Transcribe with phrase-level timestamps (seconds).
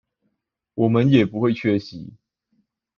[0.73, 2.15] 我們也不會缺席